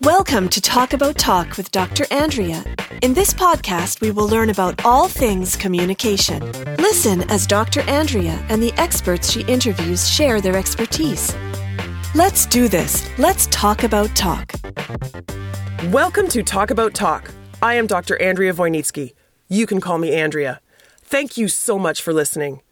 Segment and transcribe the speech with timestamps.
[0.00, 2.06] Welcome to Talk About Talk with Dr.
[2.10, 2.64] Andrea.
[3.02, 6.40] In this podcast, we will learn about all things communication.
[6.78, 7.82] Listen as Dr.
[7.82, 11.36] Andrea and the experts she interviews share their expertise.
[12.14, 13.06] Let's do this.
[13.18, 14.54] Let's talk about talk.
[15.90, 17.30] Welcome to Talk About Talk.
[17.60, 18.20] I am Dr.
[18.22, 19.12] Andrea Wojnicki.
[19.48, 20.61] You can call me Andrea.
[21.12, 22.62] Thank you so much for listening.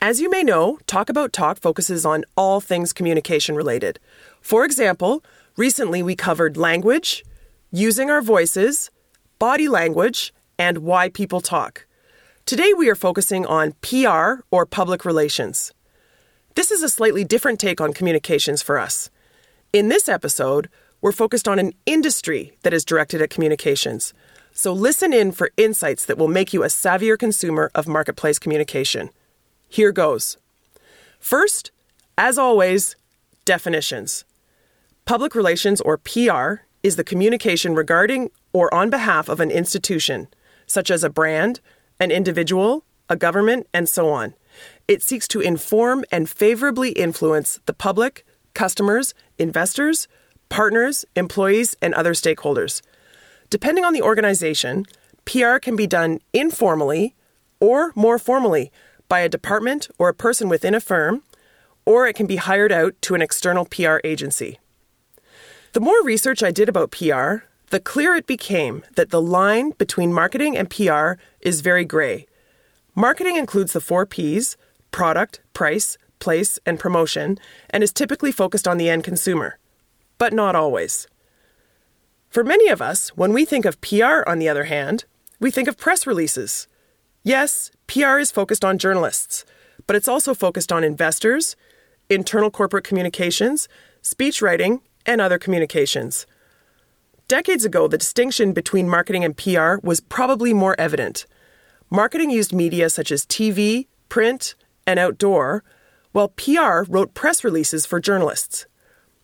[0.00, 4.00] As you may know, Talk About Talk focuses on all things communication related.
[4.40, 5.22] For example,
[5.56, 7.24] Recently, we covered language,
[7.70, 8.90] using our voices,
[9.38, 11.86] body language, and why people talk.
[12.44, 15.72] Today, we are focusing on PR or public relations.
[16.56, 19.10] This is a slightly different take on communications for us.
[19.72, 20.68] In this episode,
[21.00, 24.12] we're focused on an industry that is directed at communications.
[24.56, 29.10] So listen in for insights that will make you a savvier consumer of marketplace communication.
[29.68, 30.38] Here goes.
[31.18, 31.72] First,
[32.16, 32.94] as always,
[33.44, 34.24] definitions.
[35.06, 40.28] Public relations, or PR, is the communication regarding or on behalf of an institution,
[40.66, 41.60] such as a brand,
[41.98, 44.34] an individual, a government, and so on.
[44.86, 48.24] It seeks to inform and favorably influence the public,
[48.54, 50.06] customers, investors,
[50.48, 52.82] partners, employees, and other stakeholders.
[53.50, 54.86] Depending on the organization,
[55.24, 57.14] PR can be done informally
[57.60, 58.70] or more formally
[59.08, 61.22] by a department or a person within a firm,
[61.84, 64.58] or it can be hired out to an external PR agency.
[65.72, 70.12] The more research I did about PR, the clearer it became that the line between
[70.12, 72.26] marketing and PR is very gray.
[72.94, 74.56] Marketing includes the four P's
[74.92, 77.38] product, price, place, and promotion,
[77.70, 79.58] and is typically focused on the end consumer.
[80.18, 81.08] But not always.
[82.34, 85.04] For many of us, when we think of PR, on the other hand,
[85.38, 86.66] we think of press releases.
[87.22, 89.44] Yes, PR is focused on journalists,
[89.86, 91.54] but it's also focused on investors,
[92.10, 93.68] internal corporate communications,
[94.02, 96.26] speech writing, and other communications.
[97.28, 101.26] Decades ago, the distinction between marketing and PR was probably more evident.
[101.88, 104.56] Marketing used media such as TV, print,
[104.88, 105.62] and outdoor,
[106.10, 108.66] while PR wrote press releases for journalists.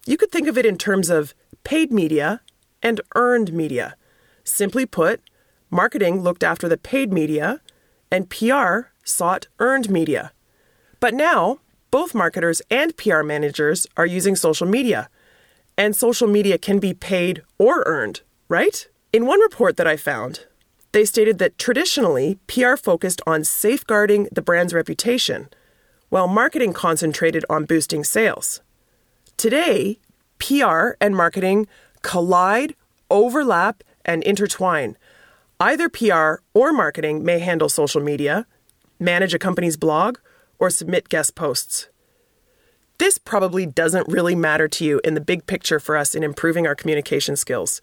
[0.06, 1.34] You could think of it in terms of
[1.64, 2.40] paid media
[2.82, 3.96] and earned media.
[4.44, 5.20] Simply put,
[5.70, 7.60] marketing looked after the paid media,
[8.10, 10.32] and PR sought earned media.
[10.98, 11.60] But now,
[11.90, 15.08] both marketers and PR managers are using social media
[15.80, 18.20] and social media can be paid or earned,
[18.50, 18.86] right?
[19.14, 20.44] In one report that I found,
[20.92, 25.48] they stated that traditionally, PR focused on safeguarding the brand's reputation,
[26.10, 28.60] while marketing concentrated on boosting sales.
[29.38, 29.98] Today,
[30.38, 31.66] PR and marketing
[32.02, 32.74] collide,
[33.10, 34.96] overlap, and intertwine.
[35.58, 38.46] Either PR or marketing may handle social media,
[38.98, 40.18] manage a company's blog,
[40.58, 41.88] or submit guest posts.
[42.98, 46.66] This probably doesn't really matter to you in the big picture for us in improving
[46.66, 47.80] our communication skills.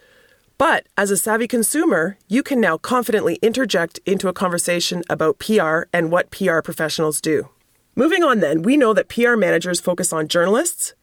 [0.60, 5.84] But as a savvy consumer, you can now confidently interject into a conversation about PR
[5.94, 7.50] and what PR professionals do.
[7.96, 10.94] Moving on, then, we know that PR managers focus on journalists,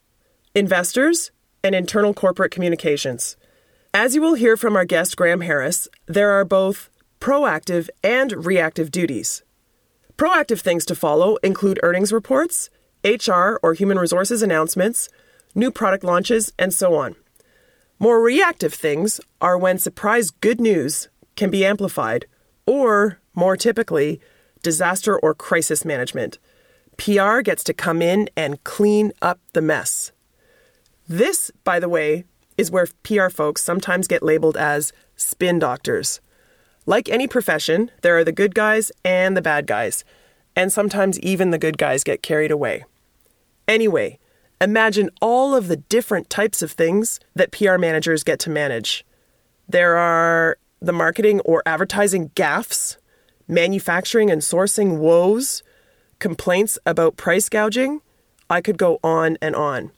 [0.54, 1.32] investors,
[1.64, 3.36] and internal corporate communications.
[3.92, 8.91] As you will hear from our guest, Graham Harris, there are both proactive and reactive
[8.91, 9.42] duties.
[10.16, 12.70] Proactive things to follow include earnings reports,
[13.02, 15.08] HR or human resources announcements,
[15.54, 17.16] new product launches, and so on.
[17.98, 22.26] More reactive things are when surprise good news can be amplified,
[22.66, 24.20] or, more typically,
[24.62, 26.38] disaster or crisis management.
[26.96, 30.12] PR gets to come in and clean up the mess.
[31.09, 32.25] This, by the way,
[32.56, 36.20] is where PR folks sometimes get labeled as spin doctors.
[36.87, 40.04] Like any profession, there are the good guys and the bad guys,
[40.54, 42.84] and sometimes even the good guys get carried away.
[43.66, 44.19] Anyway,
[44.60, 49.04] imagine all of the different types of things that PR managers get to manage.
[49.69, 52.97] There are the marketing or advertising gaffes,
[53.48, 55.62] manufacturing and sourcing woes,
[56.19, 58.00] complaints about price gouging.
[58.49, 59.90] I could go on and on.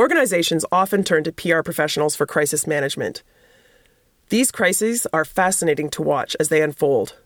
[0.00, 3.22] Organizations often turn to PR professionals for crisis management.
[4.30, 7.16] These crises are fascinating to watch as they unfold.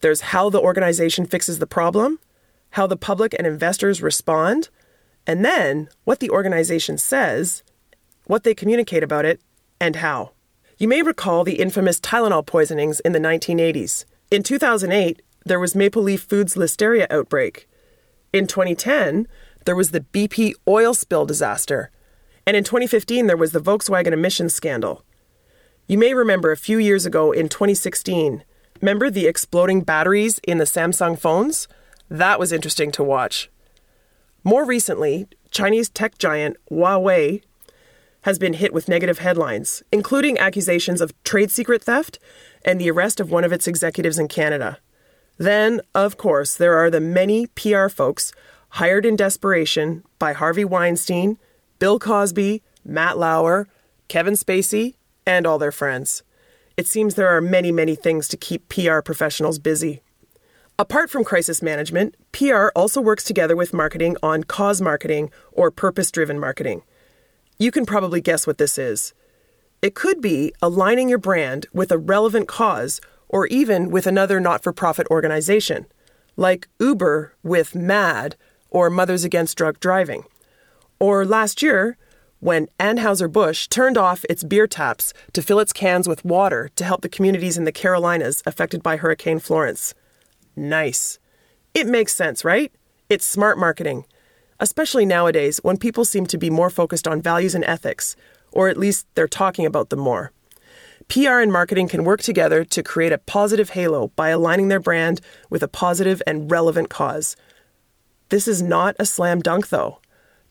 [0.00, 2.18] There's how the organization fixes the problem,
[2.70, 4.70] how the public and investors respond,
[5.26, 7.62] and then what the organization says,
[8.24, 9.42] what they communicate about it,
[9.78, 10.32] and how.
[10.78, 14.06] You may recall the infamous Tylenol poisonings in the 1980s.
[14.30, 17.68] In 2008, there was Maple Leaf Foods listeria outbreak.
[18.32, 19.28] In 2010,
[19.66, 21.90] there was the BP oil spill disaster.
[22.46, 25.04] And in 2015, there was the Volkswagen emissions scandal.
[25.88, 28.44] You may remember a few years ago in 2016,
[28.80, 31.68] Remember the exploding batteries in the Samsung phones?
[32.10, 33.50] That was interesting to watch.
[34.44, 37.42] More recently, Chinese tech giant Huawei
[38.22, 42.18] has been hit with negative headlines, including accusations of trade secret theft
[42.64, 44.78] and the arrest of one of its executives in Canada.
[45.38, 48.32] Then, of course, there are the many PR folks
[48.70, 51.38] hired in desperation by Harvey Weinstein,
[51.78, 53.68] Bill Cosby, Matt Lauer,
[54.08, 54.94] Kevin Spacey,
[55.26, 56.22] and all their friends.
[56.76, 60.02] It seems there are many, many things to keep PR professionals busy.
[60.78, 66.10] Apart from crisis management, PR also works together with marketing on cause marketing or purpose
[66.10, 66.82] driven marketing.
[67.58, 69.14] You can probably guess what this is.
[69.80, 74.62] It could be aligning your brand with a relevant cause or even with another not
[74.62, 75.86] for profit organization,
[76.36, 78.36] like Uber with MADD
[78.68, 80.24] or Mothers Against Drug Driving.
[80.98, 81.96] Or last year,
[82.40, 87.00] when Anheuser-Busch turned off its beer taps to fill its cans with water to help
[87.02, 89.94] the communities in the Carolinas affected by Hurricane Florence.
[90.54, 91.18] Nice.
[91.74, 92.72] It makes sense, right?
[93.08, 94.04] It's smart marketing,
[94.58, 98.16] especially nowadays when people seem to be more focused on values and ethics,
[98.52, 100.32] or at least they're talking about them more.
[101.08, 105.20] PR and marketing can work together to create a positive halo by aligning their brand
[105.50, 107.36] with a positive and relevant cause.
[108.28, 110.00] This is not a slam dunk, though.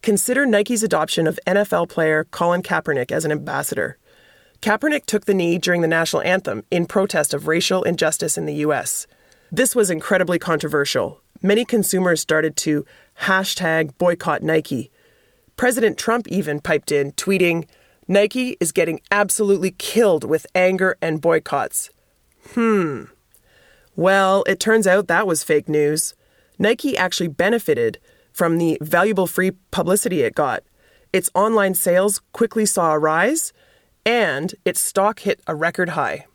[0.06, 3.98] Consider Nike's adoption of NFL player Colin Kaepernick as an ambassador.
[4.62, 8.54] Kaepernick took the knee during the national anthem in protest of racial injustice in the
[8.66, 9.08] U.S.
[9.52, 11.22] This was incredibly controversial.
[11.42, 12.86] Many consumers started to
[13.22, 14.92] hashtag boycott Nike.
[15.58, 17.68] President Trump even piped in, tweeting,
[18.08, 21.90] Nike is getting absolutely killed with anger and boycotts.
[22.54, 23.06] Hmm.
[23.96, 26.14] Well, it turns out that was fake news.
[26.60, 27.98] Nike actually benefited
[28.36, 30.62] from the valuable free publicity it got.
[31.14, 33.54] Its online sales quickly saw a rise,
[34.06, 36.26] and its stock hit a record high.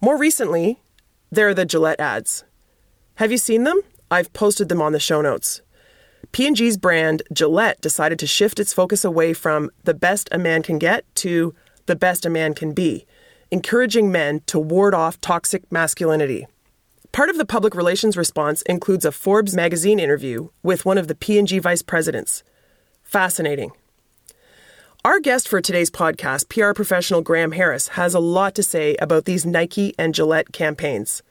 [0.00, 0.78] More recently,
[1.28, 2.44] there are the Gillette ads.
[3.16, 3.80] Have you seen them?
[4.08, 5.62] I've posted them on the show notes.
[6.30, 10.78] P&G's brand Gillette decided to shift its focus away from the best a man can
[10.78, 11.52] get to
[11.86, 13.04] the best a man can be,
[13.50, 16.46] encouraging men to ward off toxic masculinity.
[17.12, 21.16] Part of the public relations response includes a Forbes magazine interview with one of the
[21.16, 22.44] P&G vice presidents.
[23.02, 23.72] Fascinating.
[25.04, 29.24] Our guest for today's podcast, PR professional Graham Harris, has a lot to say about
[29.24, 31.24] these Nike and Gillette campaigns.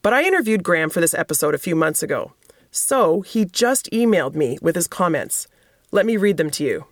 [0.00, 2.32] But I interviewed Graham for this episode a few months ago,
[2.70, 5.46] so he just emailed me with his comments.
[5.90, 6.86] Let me read them to you.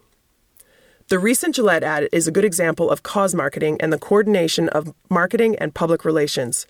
[1.08, 4.94] The recent Gillette ad is a good example of cause marketing and the coordination of
[5.08, 6.67] marketing and public relations.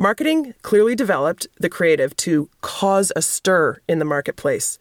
[0.00, 4.78] Marketing clearly developed the creative to cause a stir in the marketplace.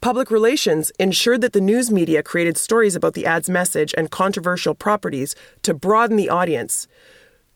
[0.00, 4.74] Public relations ensured that the news media created stories about the ad's message and controversial
[4.74, 6.88] properties to broaden the audience,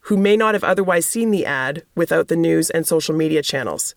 [0.01, 3.95] who may not have otherwise seen the ad without the news and social media channels.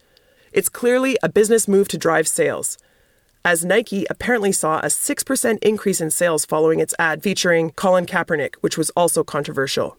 [0.54, 2.78] It's clearly a business move to drive sales,
[3.44, 8.56] as Nike apparently saw a 6% increase in sales following its ad featuring Colin Kaepernick,
[8.62, 9.98] which was also controversial.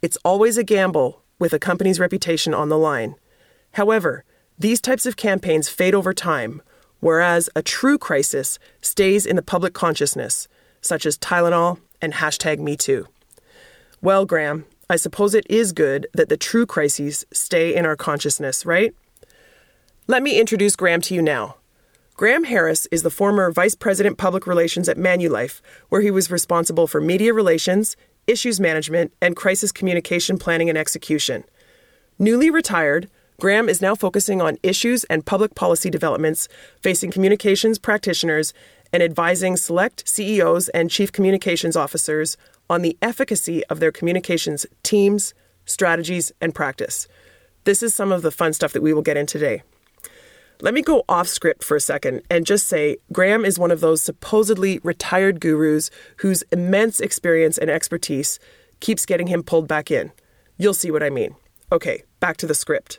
[0.00, 3.14] It's always a gamble with a company's reputation on the line.
[3.72, 4.24] However,
[4.58, 6.62] these types of campaigns fade over time,
[7.00, 10.48] whereas a true crisis stays in the public consciousness,
[10.80, 13.06] such as Tylenol and hashtag MeToo.
[14.00, 18.64] Well, Graham, I suppose it is good that the true crises stay in our consciousness,
[18.64, 18.94] right?
[20.06, 21.56] Let me introduce Graham to you now.
[22.16, 26.88] Graham Harris is the former Vice President Public Relations at Manulife, where he was responsible
[26.88, 27.96] for media relations,
[28.28, 31.44] issues management, and crisis communication planning and execution.
[32.18, 33.08] Newly retired,
[33.40, 36.48] Graham is now focusing on issues and public policy developments
[36.82, 38.52] facing communications practitioners
[38.92, 42.36] and advising select CEOs and chief communications officers
[42.68, 45.34] on the efficacy of their communications teams,
[45.66, 47.06] strategies, and practice.
[47.64, 49.62] This is some of the fun stuff that we will get in today.
[50.60, 53.78] Let me go off script for a second and just say Graham is one of
[53.78, 58.40] those supposedly retired gurus whose immense experience and expertise
[58.80, 60.10] keeps getting him pulled back in.
[60.56, 61.36] You'll see what I mean.
[61.70, 62.98] Okay, back to the script.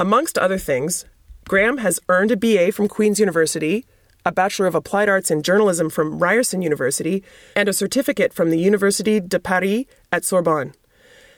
[0.00, 1.04] Amongst other things,
[1.46, 3.86] Graham has earned a BA from Queen's University,
[4.26, 7.22] a Bachelor of Applied Arts in Journalism from Ryerson University,
[7.54, 10.74] and a certificate from the Université de Paris at Sorbonne.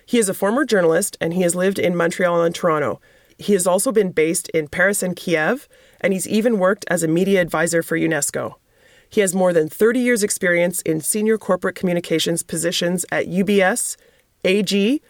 [0.07, 3.03] He is a former journalist and he has lived in Montreal and Toronto.
[3.43, 5.69] He has also been based in Paris and Kiev,
[6.01, 8.55] and he's even worked as a media advisor for UNESCO.
[9.11, 13.97] He has more than 30 years' experience in senior corporate communications positions at UBS,
[14.45, 15.03] AG,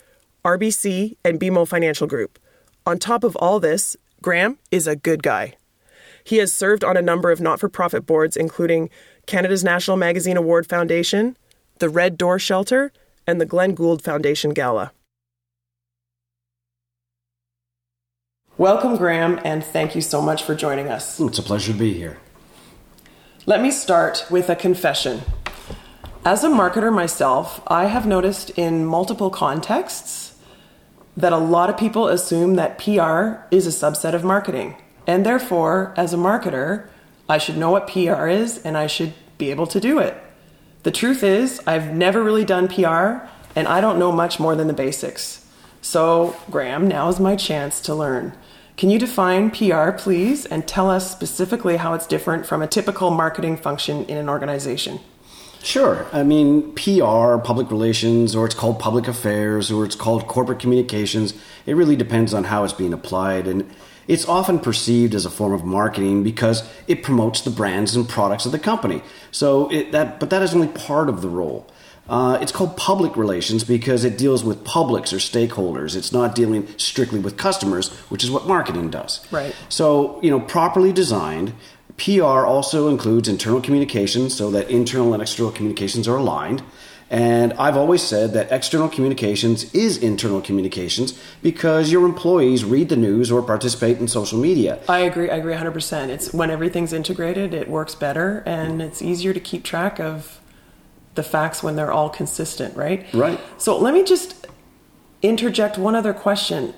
[0.45, 2.39] RBC, and BMO Financial Group.
[2.87, 5.55] On top of all this, Graham is a good guy.
[6.25, 8.89] He has served on a number of not for profit boards, including
[9.27, 11.37] Canada's National Magazine Award Foundation,
[11.81, 12.93] the Red Door Shelter,
[13.27, 14.93] and the Glenn Gould Foundation Gala.
[18.63, 21.19] Welcome, Graham, and thank you so much for joining us.
[21.19, 22.19] It's a pleasure to be here.
[23.45, 25.23] Let me start with a confession.
[26.25, 30.39] As a marketer myself, I have noticed in multiple contexts
[31.17, 34.77] that a lot of people assume that PR is a subset of marketing.
[35.09, 36.87] And therefore, as a marketer,
[37.29, 40.17] I should know what PR is and I should be able to do it.
[40.85, 43.27] The truth is, I've never really done PR
[43.57, 45.45] and I don't know much more than the basics.
[45.81, 48.35] So, Graham, now is my chance to learn.
[48.77, 53.11] Can you define PR, please, and tell us specifically how it's different from a typical
[53.11, 55.01] marketing function in an organization?
[55.63, 56.07] Sure.
[56.13, 61.35] I mean, PR, public relations, or it's called public affairs, or it's called corporate communications.
[61.67, 63.47] It really depends on how it's being applied.
[63.47, 63.71] And
[64.09, 68.47] it's often perceived as a form of marketing because it promotes the brands and products
[68.47, 69.03] of the company.
[69.31, 71.71] So it, that, but that is only part of the role.
[72.09, 75.95] Uh, it's called public relations because it deals with publics or stakeholders.
[75.97, 79.25] It's not dealing strictly with customers, which is what marketing does.
[79.33, 79.55] Right.
[79.69, 81.55] So, you know, properly designed,
[81.97, 86.63] PR also includes internal communications so that internal and external communications are aligned.
[87.09, 92.97] And I've always said that external communications is internal communications because your employees read the
[92.97, 94.81] news or participate in social media.
[94.89, 95.29] I agree.
[95.29, 96.09] I agree 100%.
[96.09, 100.41] It's when everything's integrated, it works better and it's easier to keep track of
[101.15, 103.07] the facts when they're all consistent, right?
[103.13, 103.41] Right.
[103.59, 104.47] So let me just
[105.23, 106.75] interject one other question.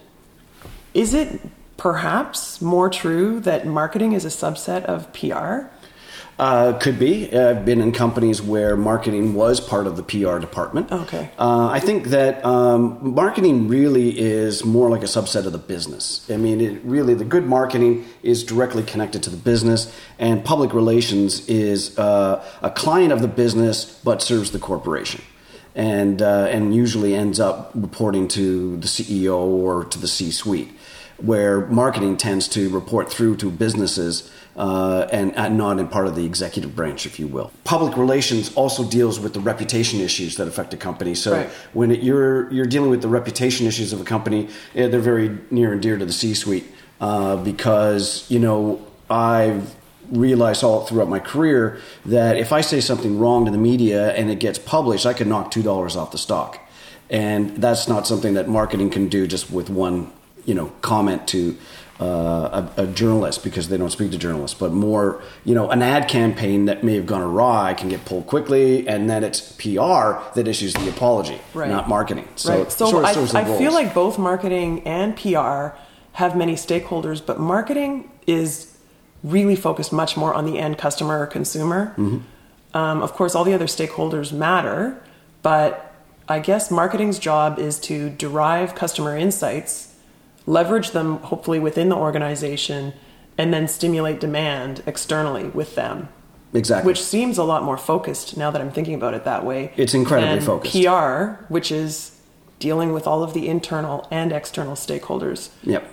[0.93, 1.41] Is it
[1.77, 5.74] perhaps more true that marketing is a subset of PR?
[6.39, 7.33] Uh, could be.
[7.33, 10.91] Uh, I've been in companies where marketing was part of the PR department.
[10.91, 11.31] Okay.
[11.39, 16.29] Uh, I think that um, marketing really is more like a subset of the business.
[16.29, 20.75] I mean, it really the good marketing is directly connected to the business, and public
[20.75, 25.23] relations is uh, a client of the business but serves the corporation.
[25.75, 30.71] And, uh, and usually ends up reporting to the CEO or to the C suite,
[31.17, 36.15] where marketing tends to report through to businesses uh, and, and, not in part of
[36.15, 37.51] the executive branch, if you will.
[37.65, 41.15] Public relations also deals with the reputation issues that affect a company.
[41.15, 41.51] So Right.
[41.73, 45.73] when it, you're you're dealing with the reputation issues of a company, they're very near
[45.73, 46.67] and dear to the C-suite
[47.01, 49.75] uh, because you know I've
[50.11, 54.31] realized all throughout my career that if I say something wrong to the media and
[54.31, 56.59] it gets published, I can knock two dollars off the stock,
[57.11, 60.11] and that's not something that marketing can do just with one
[60.45, 61.57] you know comment to
[62.01, 65.81] uh, a, a journalist because they don't speak to journalists, but more, you know, an
[65.81, 70.19] ad campaign that may have gone awry can get pulled quickly, and then it's PR
[70.35, 71.71] that issues the apology, Right.
[71.71, 72.27] not marketing.
[72.35, 72.73] So, right.
[72.73, 75.77] So sort of I, I feel like both marketing and PR
[76.15, 78.74] have many stakeholders, but marketing is
[79.25, 81.95] really focused much more on the end customer or consumer.
[81.97, 82.19] Mm-hmm.
[82.77, 85.03] Um, of course, all the other stakeholders matter,
[85.43, 85.93] but
[86.29, 89.95] I guess marketing's job is to derive customer insights,
[90.47, 92.93] leverage them hopefully within the organization,
[93.39, 96.09] and then stimulate demand externally with them.
[96.53, 96.87] exactly.
[96.87, 99.73] Which seems a lot more focused now that I'm thinking about it that way.
[99.77, 100.75] It's incredibly focused.
[100.75, 102.19] PR, which is
[102.59, 105.51] dealing with all of the internal and external stakeholders.
[105.63, 105.91] yep.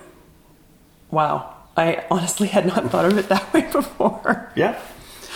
[1.09, 1.55] Wow.
[1.77, 4.51] I honestly had not thought of it that way before.
[4.55, 4.79] Yeah.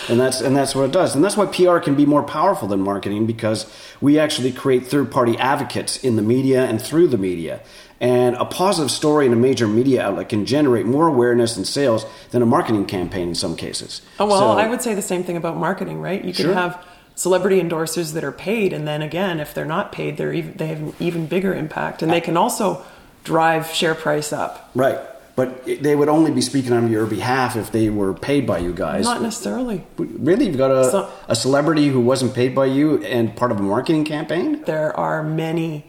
[0.08, 1.14] And that's and that's what it does.
[1.14, 3.64] And that's why PR can be more powerful than marketing because
[4.00, 7.60] we actually create third-party advocates in the media and through the media.
[7.98, 12.04] And a positive story in a major media outlet can generate more awareness and sales
[12.30, 14.02] than a marketing campaign in some cases.
[14.20, 16.22] Oh, well, So- I would say the same thing about marketing, right?
[16.22, 16.54] You can Sure.
[16.54, 20.52] have celebrity endorsers that are paid, and then again, if they're not paid, they're even,
[20.58, 22.82] they have an even bigger impact, and they can also
[23.24, 24.68] drive share price up.
[24.74, 24.98] Right.
[25.36, 28.72] But they would only be speaking on your behalf if they were paid by you
[28.72, 29.04] guys.
[29.04, 29.86] Not necessarily.
[29.98, 30.46] Really?
[30.46, 33.62] You've got a, So- a celebrity who wasn't paid by you and part of a
[33.62, 34.62] marketing campaign?
[34.62, 35.84] There are many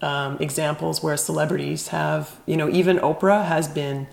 [0.00, 4.06] um, examples where celebrities have, you know, even Oprah has been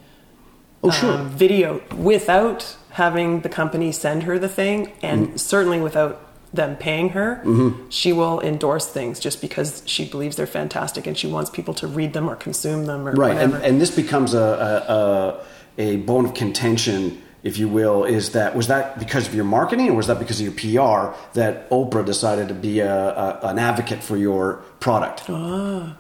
[0.83, 1.13] Oh, sure.
[1.13, 5.37] um, video without having the company send her the thing, and Mm-hmm.
[5.37, 6.21] certainly without
[6.53, 7.43] them paying her.
[7.89, 11.87] She will endorse things just because she believes they're fantastic and she wants people to
[11.87, 13.37] read them or consume them or right.
[13.37, 15.43] And, and this becomes a,
[15.77, 19.35] a, a, a bone of contention, if you will, is that was that because of
[19.35, 22.91] your marketing or was that because of your PR that Oprah decided to be a,
[22.91, 25.23] a, an advocate for your product?
[25.29, 25.95] Ah.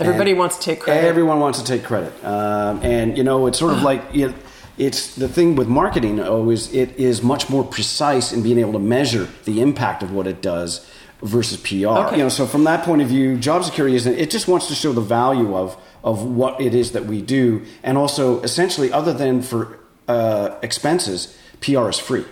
[0.00, 1.06] Everybody and wants to take credit.
[1.06, 4.34] Everyone wants to take credit, um, and you know it's sort of like you know,
[4.78, 6.20] it's the thing with marketing.
[6.20, 10.26] Always, it is much more precise in being able to measure the impact of what
[10.26, 10.88] it does
[11.22, 11.86] versus PR.
[11.88, 12.16] Okay.
[12.16, 14.74] You know, so from that point of view, job security isn't it just wants to
[14.74, 19.12] show the value of of what it is that we do, and also essentially, other
[19.12, 22.24] than for uh, expenses, PR is free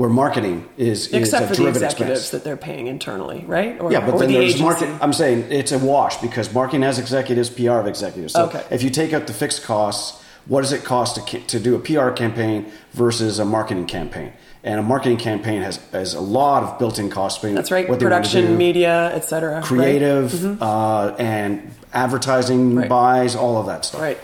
[0.00, 2.30] where marketing is, is Except for the executives expense.
[2.30, 3.78] that they're paying internally, right?
[3.78, 4.62] Or, Yeah, but then the there's agency.
[4.64, 4.88] market.
[5.02, 8.32] I'm saying it's a wash because marketing has executives, PR of executives.
[8.32, 8.64] So Okay.
[8.70, 11.78] if you take out the fixed costs, what does it cost to, to do a
[11.78, 14.32] PR campaign versus a marketing campaign?
[14.62, 17.40] And a marketing campaign has, has a lot of built-in costs.
[17.42, 17.88] being That's right.
[17.88, 19.62] What they want to Production, do, media, etc.
[19.62, 22.88] creative, uh, and advertising Right.
[22.88, 24.00] buys, all of that stuff.
[24.02, 24.18] Right.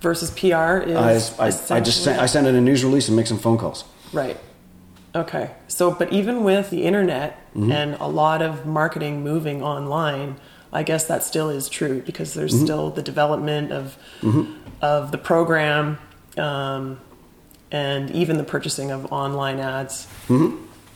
[0.00, 1.32] Versus PR is.
[1.38, 3.58] I, I, I just sent, I send in a news release and make some phone
[3.58, 3.84] calls.
[4.12, 4.38] Right.
[5.14, 5.50] Okay.
[5.66, 7.70] So, but even with the internet Mm-hmm.
[7.70, 10.34] and a lot of marketing moving online,
[10.72, 12.64] I guess that still is true because there's Mm-hmm.
[12.64, 13.96] still the development of
[14.84, 15.98] of the program
[16.36, 17.00] um,
[17.72, 20.06] and even the purchasing of online ads.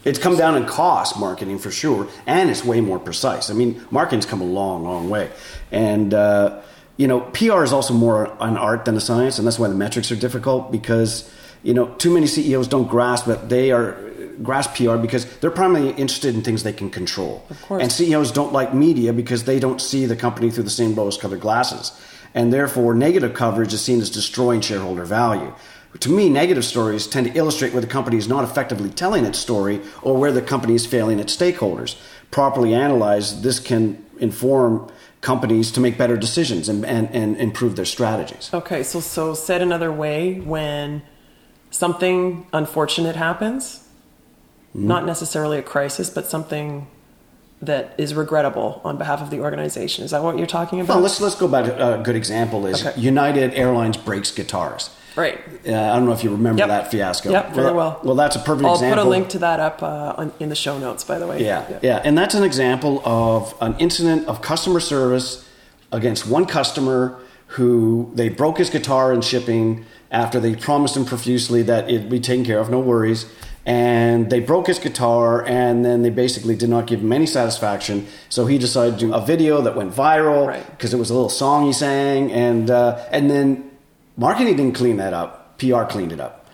[0.05, 3.51] It's come down in cost marketing for sure, and it's way more precise.
[3.51, 5.31] I mean, marketing's come a long, long way,
[5.73, 6.61] and uh,
[6.99, 9.75] you know, PR is also more an art than a science, and that's why the
[9.75, 11.31] metrics are difficult because
[11.63, 13.97] you know, too many CEOs don't grasp that they are
[14.43, 17.45] grasp PR because they're primarily interested in things they can control.
[17.51, 17.83] Of course.
[17.83, 21.41] And CEOs don't like media because they don't see the company through the same rose-colored
[21.41, 21.91] glasses,
[22.35, 25.55] and therefore, negative coverage is seen as destroying shareholder value.
[26.01, 29.39] To me, negative stories tend to illustrate where the company is not effectively telling its
[29.39, 31.97] story or where the company is failing its stakeholders.
[32.31, 34.91] Properly analyzed, this can inform
[35.23, 38.51] companies to make better decisions and, and, and improve their strategies.
[38.53, 38.83] Okay.
[38.83, 41.03] So, so said another way, when
[41.71, 43.85] something unfortunate happens,
[44.77, 44.87] Mm-hmm.
[44.87, 46.87] not necessarily a crisis, but something
[47.63, 50.05] that is regrettable on behalf of the organization.
[50.05, 50.95] Is that what you're talking about?
[50.95, 53.01] Well, let's, let's go back to a good example is Okay.
[53.01, 54.91] United Airlines breaks guitars.
[55.17, 55.39] right.
[55.67, 56.69] Uh, I don't know if you remember Yep.
[56.69, 57.31] that fiasco.
[57.31, 58.01] Yep, very well.
[58.05, 58.87] Well, that's a perfect example.
[58.87, 61.27] I'll put a link to that up uh, on, in the show notes, by the
[61.27, 61.45] way.
[61.45, 65.45] Yeah, yeah, and that's an example of an incident of customer service
[65.91, 67.19] against one customer
[67.53, 72.21] who they broke his guitar in shipping after they promised him profusely that it'd be
[72.21, 73.27] taken care of, no worries.
[73.69, 78.07] And they broke his guitar, and then they basically did not give him any satisfaction.
[78.31, 80.65] So he decided to do a video that went viral Right.
[80.71, 83.71] because it was a little song he sang, and uh, and then
[84.17, 85.59] marketing didn't clean that up.
[85.59, 86.47] PR cleaned it up.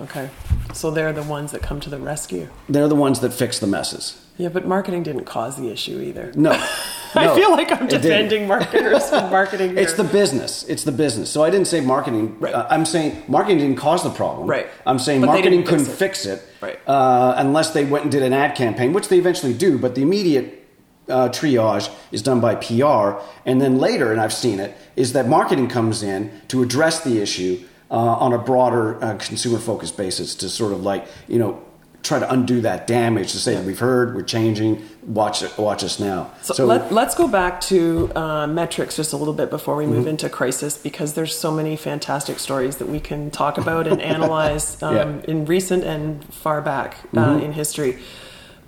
[0.00, 0.28] Okay.
[0.74, 2.48] So they're the ones that come to the rescue.
[2.68, 4.20] They're the ones that fix the messes.
[4.36, 6.32] Yeah, but marketing didn't cause the issue either.
[6.34, 6.50] No,
[7.32, 9.76] I feel like I'm defending marketers and marketing.
[9.78, 10.64] It's the business.
[10.64, 11.30] It's the business.
[11.30, 12.38] So I didn't say marketing.
[12.38, 12.54] Right.
[12.54, 14.46] Uh, I'm saying marketing didn't cause the problem.
[14.48, 14.66] Right.
[14.84, 15.96] I'm saying But marketing didn't fix couldn't it.
[15.98, 16.42] fix it.
[16.60, 16.78] Right.
[16.88, 19.78] Uh, unless they went and did an ad campaign, which they eventually do.
[19.78, 20.66] But the immediate
[21.08, 25.28] uh, triage is done by PR, and then later, and I've seen it, is that
[25.28, 30.48] marketing comes in to address the issue uh, on a broader uh, consumer-focused basis to
[30.48, 31.62] sort of like you know
[32.06, 35.98] try to undo that damage to say we've heard, we're changing, watch it, watch us
[36.00, 36.30] now.
[36.42, 39.94] So, let, let's go back to uh, metrics just a little bit before we Mm-hmm.
[39.94, 44.00] move into crisis because there's so many fantastic stories that we can talk about and
[44.00, 45.04] analyze um, Yeah.
[45.04, 45.30] Mm-hmm.
[45.30, 47.98] in recent and far back uh, in history.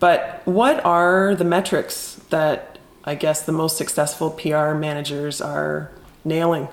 [0.01, 5.91] But what are the metrics that I guess the most successful PR managers are
[6.25, 6.69] nailing?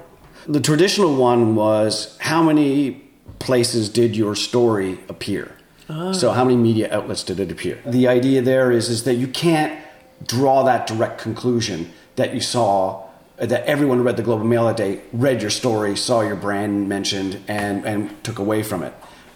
[0.48, 3.02] The traditional one was how many
[3.40, 5.52] places did your story appear?
[5.88, 7.80] So how many media outlets did it appear?
[7.86, 9.80] The idea there is is that you can't
[10.26, 13.04] draw that direct conclusion that you saw
[13.38, 16.38] that everyone who read the Globe and Mail that day read your story, saw your
[16.38, 18.94] brand mentioned, and and took away from it.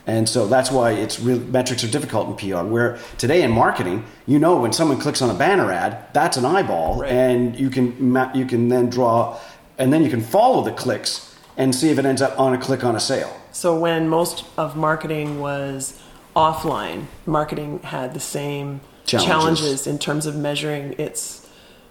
[0.07, 2.63] And so that's why it's real metrics are difficult in PR.
[2.63, 6.45] Where today in marketing, you know when someone clicks on a banner ad, that's an
[6.45, 7.11] eyeball, Right.
[7.11, 9.37] and you can ma- you can then draw,
[9.77, 12.57] and then you can follow the clicks and see if it ends up on a
[12.57, 13.31] click on a sale.
[13.51, 15.99] So when most of marketing was
[16.39, 19.27] offline, marketing had the same Challenges.
[19.27, 21.47] challenges, in terms of measuring its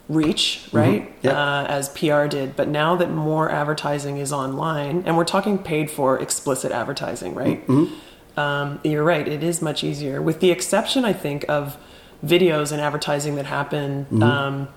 [0.08, 1.12] reach, right?
[1.22, 1.34] Yep.
[1.34, 2.56] Uh, as PR did.
[2.56, 7.62] But now that more advertising is online, and we're talking paid for explicit advertising, right?
[8.36, 9.26] Um, you're right.
[9.26, 11.76] It is much easier, with the exception, I think, of
[12.24, 14.06] videos and advertising that happen.
[14.22, 14.68] Um,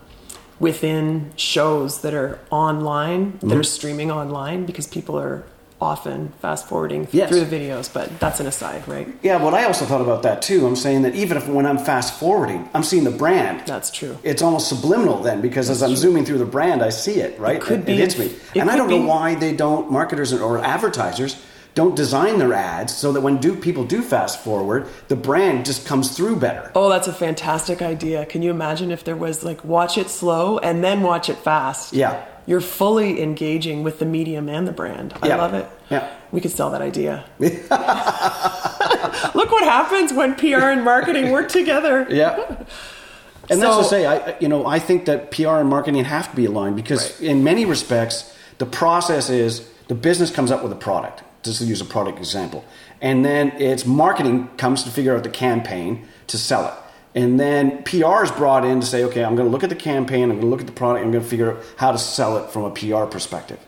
[0.59, 5.43] within shows that are online, that are streaming online, because people are
[5.81, 7.29] often fast forwarding Yes.
[7.29, 7.91] through the videos.
[7.91, 9.07] But that's an aside, right?
[9.23, 10.65] Yeah, what I also thought about that too.
[10.67, 13.63] I'm saying that even if when I'm fast forwarding, I'm seeing the brand.
[13.65, 14.17] That's true.
[14.23, 17.59] It's almost subliminal then because as I'm zooming through the brand, I see it, right?
[17.59, 18.27] could it, be hits me.
[18.53, 21.35] it And I don't know be- why they don't, marketers or advertisers,
[21.73, 25.85] don't design their ads so that when do people do fast forward, the brand just
[25.87, 26.69] comes through better.
[26.75, 28.25] Oh, that's a fantastic idea.
[28.25, 31.93] Can you imagine if there was like watch it slow and then watch it fast?
[31.93, 32.25] Yeah.
[32.47, 35.13] You're fully engaging with the medium and the brand.
[35.21, 35.35] I Yeah.
[35.37, 35.67] love it.
[35.89, 36.07] Yeah.
[36.31, 37.23] We could sell that idea.
[37.39, 37.69] Look
[39.51, 42.07] what happens when PR and marketing work together.
[42.09, 42.37] Yeah.
[43.49, 46.29] And that's So- to say, I you know I think that PR and marketing have
[46.29, 47.29] to be aligned because Right.
[47.31, 51.65] in many respects the process is the business comes up with a product just to
[51.65, 52.63] use a product example.
[53.01, 56.73] And then it's marketing comes to figure out the campaign to sell it.
[57.13, 59.75] And then PR is brought in to say, okay, I'm going to look at the
[59.75, 61.97] campaign, I'm going to look at the product, I'm going to figure out how to
[61.97, 63.59] sell it from a PR perspective.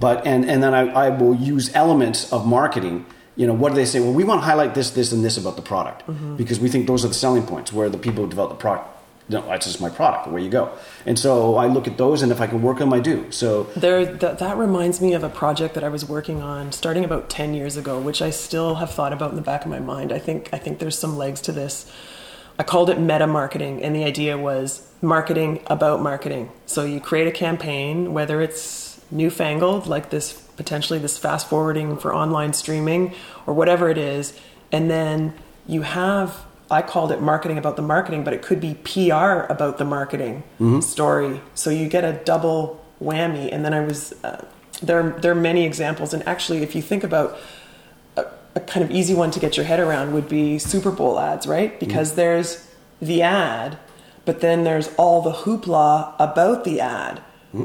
[0.00, 3.06] But and and then I, I will use elements of marketing.
[3.36, 3.98] You know, what do they say?
[4.00, 6.36] Well, we want to highlight this, this, and this about the product Mm-hmm.
[6.36, 8.88] because we think those are the selling points where the people who develop the product.
[9.28, 10.28] No, that's just my product.
[10.28, 10.70] Where you go,
[11.06, 13.30] and so I look at those, and if I can work them, I do.
[13.32, 17.04] So There, that, that reminds me of a project that I was working on starting
[17.04, 19.80] about 10 years ago, which I still have thought about in the back of my
[19.80, 20.12] mind.
[20.12, 21.90] I think, I think there's some legs to this.
[22.58, 26.50] I called it meta marketing, and the idea was marketing about marketing.
[26.66, 32.14] So you create a campaign, whether it's newfangled, like this potentially this fast forwarding for
[32.14, 33.12] online streaming
[33.46, 34.38] or whatever it is,
[34.70, 35.34] and then
[35.66, 39.76] you have I called it marketing about the marketing, but it could be PR about
[39.78, 40.42] the marketing
[40.80, 41.40] story.
[41.54, 43.52] So you get a double whammy.
[43.52, 44.44] And then I was uh,
[44.82, 45.10] there.
[45.10, 47.38] There are many examples, and actually, if you think about
[48.54, 51.46] a, kind of easy one to get your head around, would be Super Bowl ads,
[51.46, 51.78] right?
[51.80, 52.68] Because there's
[53.00, 53.78] the ad,
[54.24, 57.22] but then there's all the hoopla about the ad,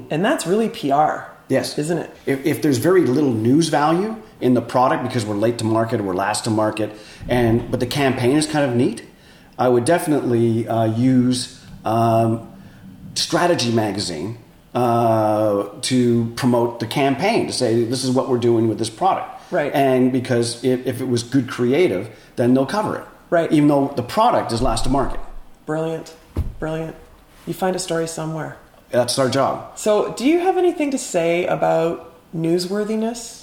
[0.09, 1.29] and that's really PR.
[1.49, 1.79] Yes.
[1.79, 2.11] isn't it?
[2.27, 5.99] If, if there's very little news value in the product because we're late to market
[5.99, 6.91] or we're last to market,
[7.27, 9.03] and but the campaign is kind of neat,
[9.57, 12.53] I would definitely uh, use um,
[13.15, 14.37] Strategy Magazine
[14.75, 19.38] uh, to promote the campaign to say this is what we're doing with this product.
[19.51, 19.73] Right.
[19.73, 23.05] And because if, if it was good creative, then they'll cover it.
[23.29, 23.51] Right.
[23.51, 25.19] Even though the product is last to market.
[25.65, 26.15] Brilliant,
[26.59, 26.95] brilliant.
[27.45, 28.57] You find a story somewhere.
[28.89, 29.77] That's our job.
[29.77, 33.39] So, do you have anything to say about newsworthiness?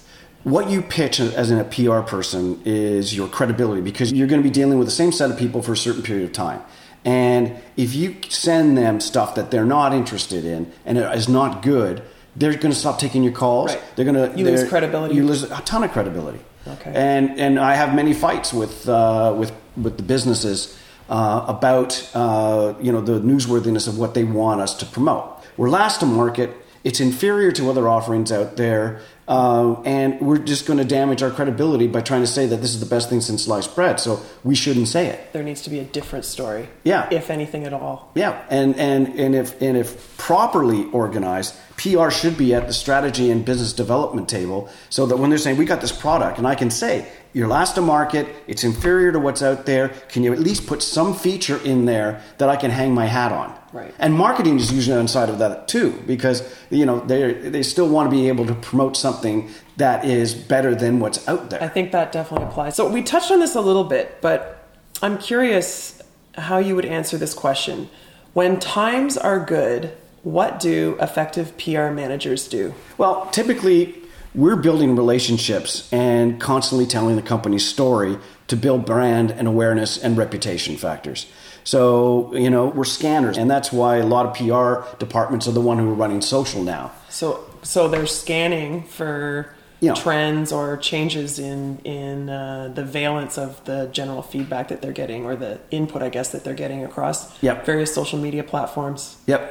[0.47, 4.49] what you pitch as in a PR person is your credibility because you're going to
[4.49, 6.63] be dealing with the same set of people for a certain period of time.
[7.05, 11.63] And if you send them stuff that they're not interested in and it is not
[11.63, 12.01] good,
[12.37, 13.75] they're going to stop taking your calls.
[13.75, 13.83] Right.
[13.97, 15.15] They're going to You lose credibility.
[15.15, 16.41] You lose a ton of credibility.
[16.69, 16.93] Okay.
[16.95, 20.77] And and I have many fights with uh, with with the businesses
[21.09, 25.45] uh, about uh, you know the newsworthiness of what they want us to promote.
[25.57, 26.51] We're last to market.
[26.85, 31.33] It's inferior to other offerings out there, uh, and we're just going to damage our
[31.33, 33.99] credibility by trying to say that this is the best thing since sliced bread.
[33.99, 35.33] So we shouldn't say it.
[35.33, 36.69] There needs to be a different story.
[36.85, 37.09] Yeah.
[37.11, 38.13] If anything at all.
[38.15, 43.31] Yeah, and and and if and if properly organized, PR should be at the strategy
[43.31, 46.55] and business development table, so that when they're saying we got this product, and I
[46.55, 49.91] can say you're last to market, it's inferior to what's out there.
[50.09, 53.31] Can you at least put some feature in there that I can hang my hat
[53.31, 53.55] on?
[53.73, 53.95] Right.
[53.99, 57.89] And marketing is usually on side of that too, because you know they they still
[57.89, 61.63] want to be able to promote something that is better than what's out there.
[61.63, 62.75] I think that definitely applies.
[62.75, 64.67] So, we touched on this a little bit, but
[65.03, 66.01] I'm curious
[66.37, 67.91] how you would answer this question.
[68.33, 69.93] When times are good,
[70.27, 72.75] what do effective PR managers do?
[72.99, 73.95] Well, typically,
[74.35, 80.17] we're building relationships and constantly telling the company's story to build brand and awareness and
[80.19, 81.27] reputation factors.
[81.63, 85.61] So, you know, we're scanners, and that's why a lot of PR departments are the
[85.61, 86.91] one who are running social now.
[87.09, 89.95] So, so they're scanning for Yeah.
[89.95, 95.25] trends or changes in in uh, the valence of the general feedback that they're getting,
[95.25, 97.65] or the input, I guess, that they're getting across Yep.
[97.65, 99.17] various social media platforms.
[99.27, 99.43] Yep.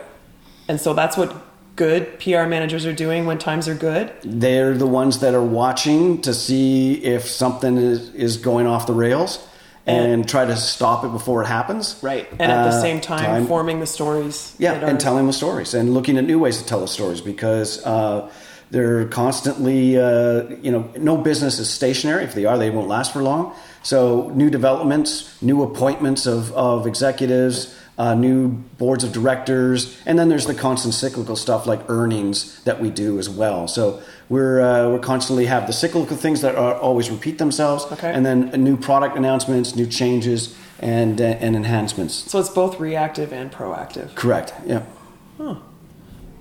[0.68, 1.36] And so that's what
[1.76, 4.12] good PR managers are doing when times are good.
[4.24, 8.94] They're the ones that are watching to see if something is, is going off the
[8.94, 9.46] rails
[9.88, 11.96] and try to stop it before it happens.
[12.02, 12.28] Right.
[12.40, 14.56] And at the Uh, same time, forming the stories.
[14.58, 17.86] Yeah, and telling the stories and looking at new ways to tell the stories because
[17.86, 18.28] uh,
[18.72, 22.24] they're constantly, uh, you know, no business is stationary.
[22.24, 23.54] If they are, they won't last for long.
[23.84, 30.30] So, new developments, new appointments of, of executives, uh, new boards of directors, and then
[30.30, 33.68] there's the constant cyclical stuff like earnings that we do as well.
[33.68, 38.12] So, we're, uh, we're constantly have the cyclical things that are, always repeat themselves, Okay.
[38.12, 42.30] and then new product announcements, new changes, and, uh, and enhancements.
[42.30, 44.16] So it's both reactive and proactive.
[44.16, 44.82] Correct, yeah.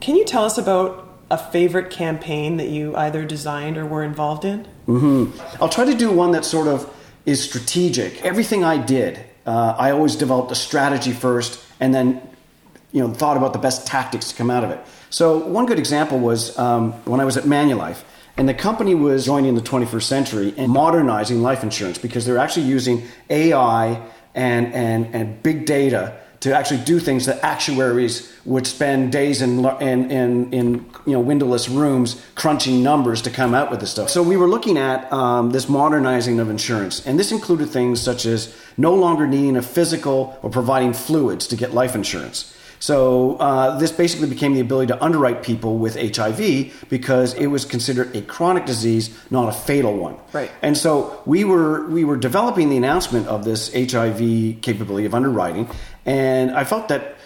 [0.00, 4.44] Can you tell us about a favorite campaign that you either designed or were involved
[4.44, 4.66] in?
[5.60, 6.92] I'll try to do one that sort of
[7.26, 8.22] is strategic.
[8.24, 12.20] Everything I did, uh, I always developed a strategy first, and then
[12.92, 14.80] you know thought about the best tactics to come out of it.
[15.10, 18.02] So one good example was um, when I was at Manulife,
[18.36, 22.66] and the company was joining the 21st century and modernizing life insurance because they're actually
[22.66, 24.02] using AI
[24.34, 29.64] and and and big data to actually do things that actuaries would spend days in,
[29.80, 30.74] in, in, in
[31.06, 34.10] you know, windowless rooms crunching numbers to come out with this stuff.
[34.10, 38.26] So we were looking at um, this modernizing of insurance, and this included things such
[38.26, 42.54] as no longer needing a physical or providing fluids to get life insurance.
[42.78, 47.64] So uh, this basically became the ability to underwrite people with HIV because it was
[47.64, 50.16] considered a chronic disease, not a fatal one.
[50.34, 50.50] Right.
[50.60, 55.70] And so we were we were developing the announcement of this HIV capability of underwriting,
[56.06, 57.16] and I felt that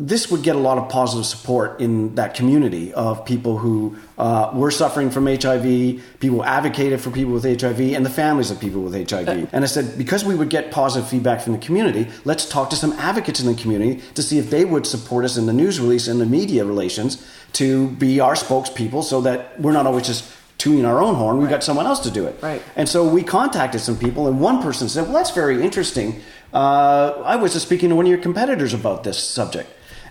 [0.00, 4.50] this would get a lot of positive support in that community of people who uh,
[4.54, 8.82] were suffering from HIV, people advocated for people with HIV, and the families of people
[8.82, 9.48] with HIV.
[9.52, 12.76] and I said, because we would get positive feedback from the community, let's talk to
[12.76, 15.80] some advocates in the community to see if they would support us in the news
[15.80, 20.32] release and the media relations to be our spokespeople so that we're not always just
[20.58, 21.38] tuning our own horn.
[21.38, 22.36] We've got someone else to do it.
[22.42, 22.62] Right.
[22.76, 26.20] And so we contacted some people, and one person said, well, that's very interesting.
[26.52, 29.70] Uh, I was just speaking to one of your competitors about this subject.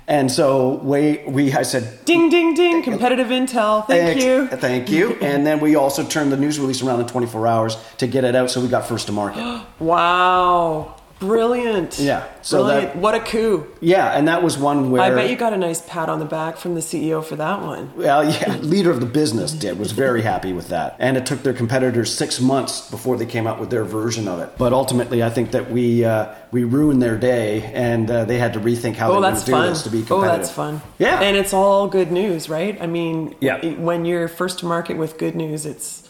[0.10, 2.82] And so we, we I said, Ding, ding, ding.
[2.82, 3.86] Competitive intel.
[3.86, 4.24] Thank Thanks.
[4.24, 4.48] you.
[4.48, 5.14] Thank you.
[5.22, 8.34] and then we also turned the news release around in 24 hours to get it
[8.34, 9.66] out so we got first to market.
[9.80, 10.97] Wow.
[11.20, 11.98] Brilliant.
[11.98, 12.94] Yeah, so Brilliant.
[12.94, 13.66] that- what a coup.
[13.82, 16.26] yeah, and that was one where I bet you got a nice pat on the
[16.26, 17.92] back from the CEO for that one.
[17.98, 21.42] Well, yeah, leader of the business did was very happy with that, and it took
[21.42, 24.50] their competitors six months before they came out with their version of it.
[24.60, 28.54] But ultimately, I think that we uh, we ruined their day, and uh, they had
[28.54, 29.70] to rethink how Oh, they would do fun.
[29.70, 30.30] this to be competitive.
[30.34, 30.82] oh, that's fun.
[31.00, 32.78] Yeah, And it's all good news, right?
[32.80, 33.66] I mean, Yeah.
[33.76, 36.08] when you're first to market with good news, it's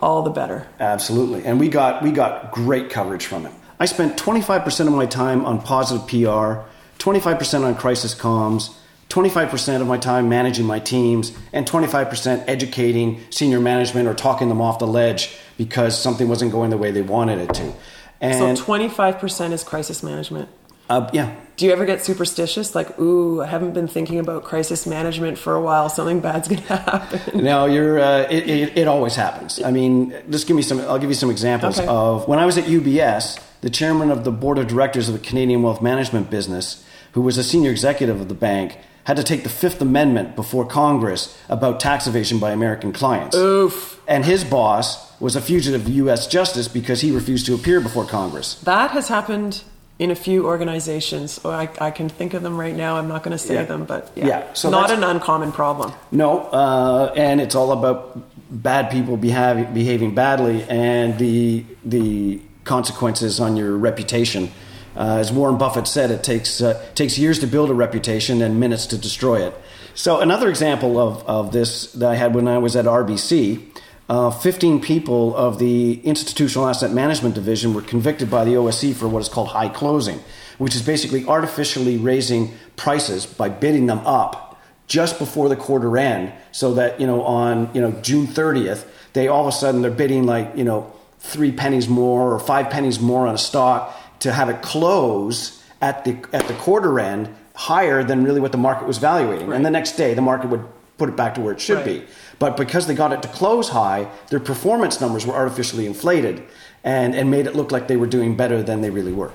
[0.00, 0.68] all the better.
[0.78, 1.44] Absolutely.
[1.44, 3.52] And we got we got great coverage from it.
[3.80, 6.64] I spent 25% of my time on positive PR,
[6.98, 8.74] 25% on crisis comms,
[9.08, 14.60] 25% of my time managing my teams, and 25% educating senior management or talking them
[14.60, 17.72] off the ledge because something wasn't going the way they wanted it to.
[18.20, 20.48] And so 25% is crisis management.
[20.88, 22.74] Uh, yeah, Do you ever get superstitious?
[22.74, 25.88] Like, ooh, I haven't been thinking about crisis management for a while.
[25.88, 27.44] Something bad's going to happen.
[27.44, 27.98] No, you're.
[28.00, 29.62] Uh, it, it, it always happens.
[29.62, 30.80] I mean, just give me some.
[30.80, 31.88] I'll give you some examples Okay.
[31.88, 33.40] of when I was at UBS.
[33.60, 37.36] The chairman of the board of directors of the Canadian wealth management business, who was
[37.38, 41.80] a senior executive of the bank, had to take the Fifth Amendment before Congress about
[41.80, 43.36] tax evasion by American clients.
[43.36, 44.00] Oof.
[44.06, 46.28] And his boss was a fugitive U.S.
[46.28, 48.54] justice because he refused to appear before Congress.
[48.62, 49.64] That has happened
[49.98, 51.40] in a few organizations.
[51.44, 52.96] Oh, I, I can think of them right now.
[52.96, 53.64] I'm not going to say Yeah.
[53.64, 55.92] them, but yeah, Yeah, so not an uncommon problem.
[56.12, 63.40] No, uh, and it's all about bad people behave, behaving badly and the the consequences
[63.40, 64.50] on your reputation.
[64.96, 68.58] Uh, as Warren Buffett said, it takes uh, takes years to build a reputation and
[68.60, 69.54] minutes to destroy it.
[69.94, 73.60] So another example of, of this that I had when I was at RBC,
[74.08, 79.06] uh, 15 people of the Institutional Asset Management Division were convicted by the OSC for
[79.08, 80.20] what is called high closing,
[80.56, 86.32] which is basically artificially raising prices by bidding them up just before the quarter end
[86.52, 89.90] so that you know on you know June 30th they all of a sudden they're
[89.90, 94.32] bidding like you know three pennies more or five pennies more on a stock to
[94.32, 98.86] have it close at the at the quarter end higher than really what the market
[98.86, 100.64] was valuating and the next day the market would
[100.96, 101.84] put it back to where it should Right.
[101.84, 102.04] be
[102.38, 106.42] but because they got it to close high their performance numbers were artificially inflated
[106.84, 109.32] and and made it look like they were doing better than they really were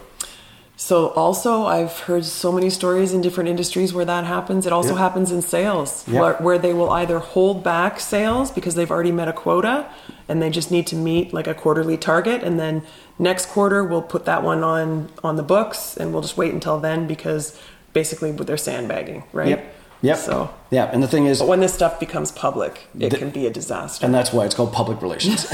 [0.75, 4.65] So also, I've heard so many stories in different industries where that happens.
[4.65, 4.99] It also Yeah.
[5.05, 6.19] happens in sales, Yeah.
[6.21, 9.85] where, where they will either hold back sales because they've already met a quota
[10.27, 12.81] and they just need to meet like a quarterly target, and then
[13.19, 16.79] next quarter we'll put that one on on the books, and we'll just wait until
[16.79, 17.53] then because
[17.93, 19.49] basically they're sandbagging, right?
[19.49, 19.61] Yep.
[20.03, 20.17] Yep.
[20.17, 23.29] So, yeah and the thing is but when this stuff becomes public, it The- can
[23.31, 24.05] be a disaster.
[24.05, 25.47] and that's why it's called public relations.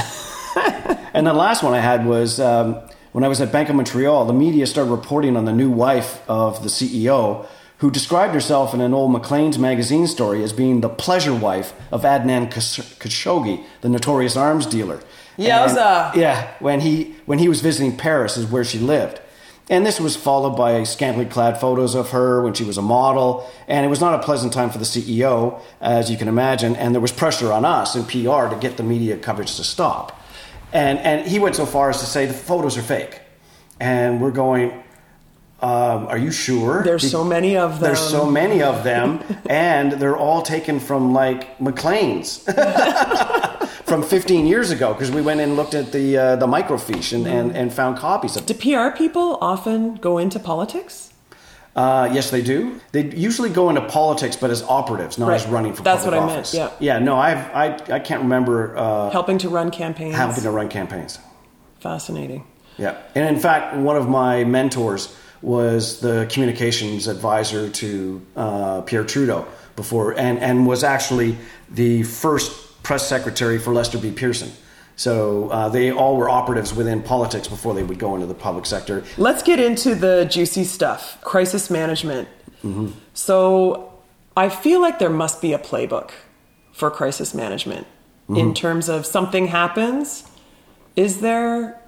[1.13, 2.77] and the last one I had was um,
[3.12, 4.25] when I was at Bank of Montreal.
[4.25, 7.45] The media started reporting on the new wife of the CEO,
[7.77, 12.01] who described herself in an old Maclean's magazine story as being the pleasure wife of
[12.03, 14.99] Adnan Khas- Khashoggi, the notorious arms dealer.
[15.38, 16.12] Yowza.
[16.13, 19.21] And- yeah, when he when he was visiting Paris, is where she lived.
[19.69, 23.49] And this was followed by scantily clad photos of her when she was a model.
[23.67, 26.75] And it was not a pleasant time for the CEO, as you can imagine.
[26.75, 30.19] And there was pressure on us in PR to get the media coverage to stop.
[30.73, 33.21] And, and he went so far as to say the photos are fake.
[33.79, 34.71] And we're going,
[35.62, 36.84] um, are you sure?
[36.84, 37.82] There's Be- so many of them.
[37.82, 42.43] There's so many of them, and they're all taken from like Maclean's
[43.89, 47.28] from 15 years ago because we went and looked at the uh, the microfiche and,
[47.28, 48.45] and, and found copies of.
[48.45, 51.12] Do PR people often go into politics?
[51.75, 52.80] Uh, yes, they do.
[52.91, 56.25] They usually go into politics, but as operatives, not as running for That's what I
[56.25, 56.71] meant, yeah.
[56.80, 56.99] yeah.
[56.99, 60.15] No, I've I I can't remember uh, Helping to run campaigns.
[60.15, 61.19] having to run campaigns.
[61.80, 62.45] Fascinating.
[62.78, 69.04] Yeah, and in fact, one of my mentors was the communications advisor to uh, Pierre
[69.06, 71.38] Trudeau before, and and was actually
[71.69, 74.10] the first press secretary for Lester B.
[74.10, 74.52] Pearson.
[74.95, 78.65] So uh, they all were operatives within politics before they would go into the public
[78.65, 79.04] sector.
[79.15, 82.28] Let's get into the juicy stuff crisis management.
[82.63, 82.88] Mm-hmm.
[83.13, 83.93] So
[84.36, 86.10] I feel like there must be a playbook
[86.73, 87.86] for crisis management
[88.23, 88.38] mm-hmm.
[88.38, 90.23] in terms of something happens.
[90.95, 91.80] Is there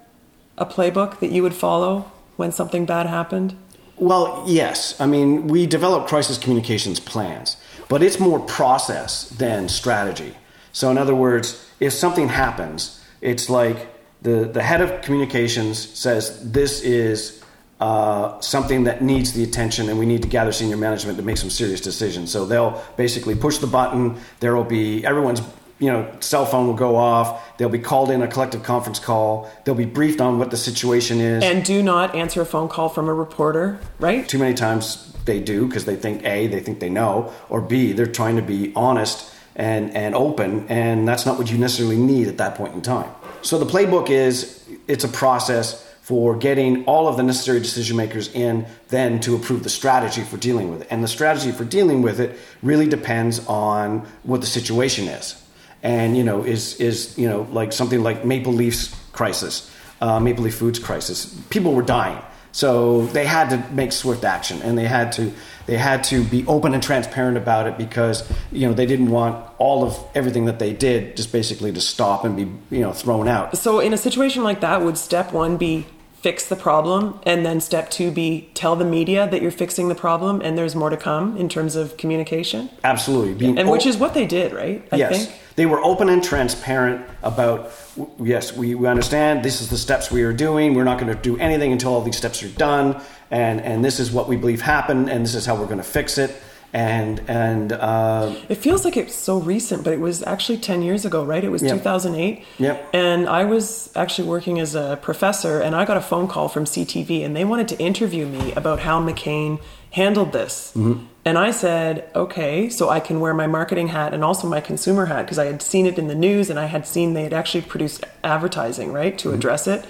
[0.56, 3.56] a playbook that you would follow when something bad happened?
[3.96, 4.94] Well, yes.
[5.00, 7.56] I mean, we develop crisis communications plans,
[7.88, 10.36] but it's more process than strategy.
[10.72, 13.88] So, in other words, if something happens, it's like
[14.22, 17.42] the, the head of communications says this is
[17.80, 21.36] uh, something that needs the attention and we need to gather senior management to make
[21.36, 22.30] some serious decisions.
[22.30, 24.18] So they'll basically push the button.
[24.40, 25.42] There will be everyone's
[25.80, 27.56] you know cell phone will go off.
[27.58, 29.50] They'll be called in a collective conference call.
[29.64, 31.42] They'll be briefed on what the situation is.
[31.42, 34.28] And do not answer a phone call from a reporter, right?
[34.28, 37.92] Too many times they do because they think A, they think they know, or B,
[37.92, 42.28] they're trying to be honest and, and open, and that's not what you necessarily need
[42.28, 43.10] at that point in time.
[43.42, 48.28] So the playbook is it's a process for getting all of the necessary decision makers
[48.34, 50.88] in then to approve the strategy for dealing with it.
[50.90, 55.40] And the strategy for dealing with it really depends on what the situation is.
[55.82, 60.44] And you know, is is you know like something like Maple Leafs crisis, uh, Maple
[60.44, 61.26] Leaf Foods crisis.
[61.50, 65.32] People were dying, so they had to make swift action, and they had to
[65.66, 69.44] they had to be open and transparent about it because you know they didn't want
[69.58, 73.26] all of everything that they did just basically to stop and be you know thrown
[73.26, 73.56] out.
[73.56, 75.86] So in a situation like that, would step one be
[76.22, 79.94] fix the problem and then step two be tell the media that you're fixing the
[79.94, 83.96] problem and there's more to come in terms of communication absolutely Being and which is
[83.96, 85.41] what they did right I yes think?
[85.56, 87.70] They were open and transparent about
[88.18, 91.22] yes we, we understand this is the steps we are doing we're not going to
[91.22, 94.60] do anything until all these steps are done and and this is what we believe
[94.60, 98.84] happened and this is how we're going to fix it and and uh, it feels
[98.84, 101.44] like it's so recent, but it was actually ten years ago, right?
[101.44, 101.76] It was yep.
[101.76, 102.44] 2008.
[102.58, 102.90] Yep.
[102.94, 106.64] And I was actually working as a professor, and I got a phone call from
[106.64, 109.60] CTV, and they wanted to interview me about how McCain
[109.90, 110.72] handled this.
[110.74, 111.04] Mm-hmm.
[111.24, 115.06] And I said, okay, so I can wear my marketing hat and also my consumer
[115.06, 117.32] hat because I had seen it in the news, and I had seen they had
[117.32, 119.38] actually produced advertising, right, to mm-hmm.
[119.38, 119.84] address it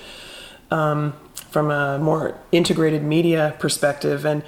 [0.70, 1.14] um,
[1.50, 4.42] from a more integrated media perspective, and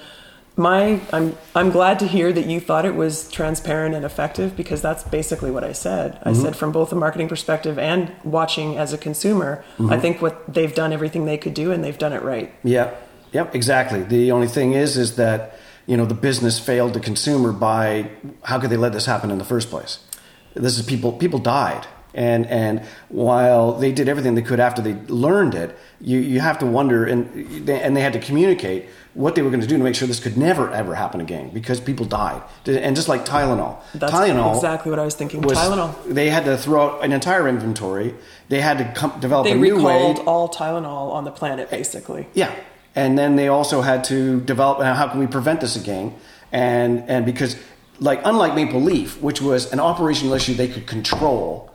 [0.57, 4.81] my I'm I'm glad to hear that you thought it was transparent and effective because
[4.81, 6.19] that's basically what I said.
[6.23, 6.43] I mm-hmm.
[6.43, 9.93] said from both a marketing perspective and watching as a consumer, mm-hmm.
[9.93, 12.53] I think what they've done everything they could do and they've done it right.
[12.63, 12.95] Yeah.
[13.33, 14.05] Yep, exactly.
[14.05, 18.11] The only thing is is that you know the business failed the consumer by
[18.43, 19.99] how could they let this happen in the first place?
[20.55, 21.87] This is people people died.
[22.15, 26.59] And and while they did everything they could after they learned it, you, you have
[26.61, 29.77] to wonder and they, and they had to communicate what they were going to do
[29.77, 32.41] to make sure this could never ever happen again because people died.
[32.67, 35.41] And just like Tylenol, That's Tylenol exactly what I was thinking.
[35.41, 35.93] Was, Tylenol.
[36.07, 38.15] They had to throw out an entire inventory.
[38.49, 39.93] They had to come, develop they a new way.
[39.93, 42.29] They recalled all Tylenol on the planet, basically.
[42.33, 42.55] Yeah,
[42.95, 46.15] and then they also had to develop how can we prevent this again?
[46.53, 47.57] And and because
[48.01, 51.73] like unlike Maple Leaf, which was an operational issue they could control,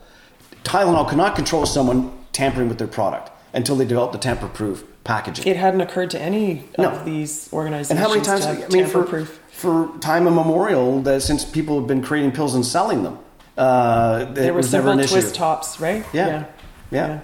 [0.64, 5.46] Tylenol could not control someone tampering with their product until they developed the tamper-proof packaging.
[5.46, 6.90] It hadn't occurred to any no.
[6.90, 7.90] of these organizations.
[7.90, 8.46] And how many times?
[8.46, 13.02] I mean, for, for time immemorial, that since people have been creating pills and selling
[13.02, 13.18] them,
[13.56, 16.04] uh, there were several twist tops, right?
[16.12, 16.26] Yeah.
[16.26, 16.44] Yeah.
[16.90, 17.08] yeah.
[17.08, 17.20] yeah.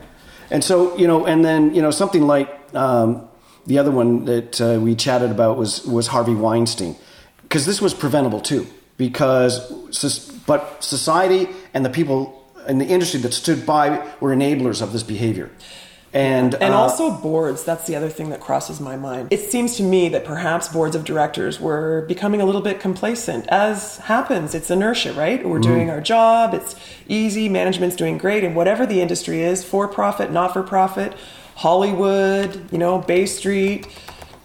[0.50, 3.28] And so you know, and then you know, something like um,
[3.66, 6.96] the other one that uh, we chatted about was was Harvey Weinstein,
[7.42, 8.66] because this was preventable too.
[8.98, 9.60] Because,
[10.46, 15.02] but society and the people in the industry that stood by were enablers of this
[15.02, 15.50] behavior.
[16.14, 17.62] And, and uh, also boards.
[17.62, 19.28] That's the other thing that crosses my mind.
[19.30, 23.46] It seems to me that perhaps boards of directors were becoming a little bit complacent,
[23.48, 24.54] as happens.
[24.54, 25.46] It's inertia, right?
[25.46, 25.70] We're mm-hmm.
[25.70, 26.54] doing our job.
[26.54, 26.74] It's
[27.06, 27.50] easy.
[27.50, 31.12] Management's doing great, and whatever the industry is, for profit, not for profit,
[31.56, 33.88] Hollywood, you know, Bay Street,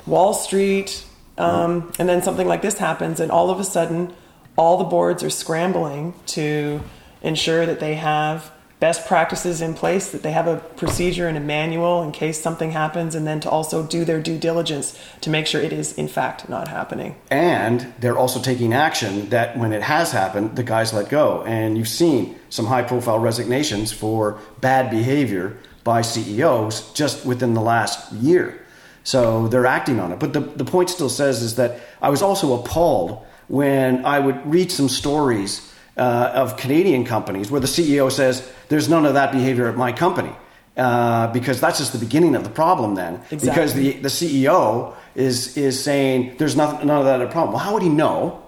[0.05, 1.05] Wall Street,
[1.37, 4.13] um, and then something like this happens, and all of a sudden,
[4.57, 6.81] all the boards are scrambling to
[7.21, 11.41] ensure that they have best practices in place, that they have a procedure and a
[11.41, 15.45] manual in case something happens, and then to also do their due diligence to make
[15.45, 17.15] sure it is in fact not happening.
[17.29, 21.43] And they're also taking action that when it has happened, the guys let go.
[21.43, 27.61] And you've seen some high profile resignations for bad behavior by CEOs just within the
[27.61, 28.65] last year.
[29.03, 30.19] So they're acting on it.
[30.19, 34.45] But the, the point still says is that I was also appalled when I would
[34.45, 39.31] read some stories uh, of Canadian companies where the CEO says, There's none of that
[39.31, 40.33] behavior at my company.
[40.77, 43.15] Uh, because that's just the beginning of the problem then.
[43.29, 43.49] Exactly.
[43.49, 47.53] Because the, the CEO is, is saying there's nothing, none of that a problem.
[47.53, 48.41] Well, how would he know?